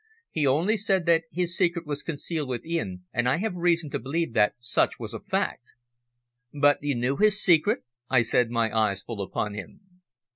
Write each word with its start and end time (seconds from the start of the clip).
"He 0.31 0.47
only 0.47 0.77
said 0.77 1.05
that 1.05 1.25
his 1.31 1.55
secret 1.55 1.85
was 1.85 2.01
concealed 2.01 2.49
within 2.49 3.03
and 3.13 3.29
I 3.29 3.37
have 3.37 3.53
reason 3.55 3.91
to 3.91 3.99
believe 3.99 4.33
that 4.33 4.55
such 4.57 4.97
was 4.97 5.13
a 5.13 5.19
fact." 5.19 5.73
"But 6.51 6.79
you 6.81 6.95
knew 6.95 7.17
his 7.17 7.39
secret?" 7.39 7.83
I 8.09 8.23
said, 8.23 8.49
my 8.49 8.75
eyes 8.75 9.03
full 9.03 9.21
upon 9.21 9.53
him. 9.53 10.01